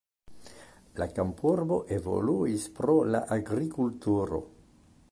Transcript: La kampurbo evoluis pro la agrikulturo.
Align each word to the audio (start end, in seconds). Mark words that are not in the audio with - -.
La 1.01 1.07
kampurbo 1.19 1.77
evoluis 1.99 2.67
pro 2.81 2.97
la 3.13 3.23
agrikulturo. 3.39 4.43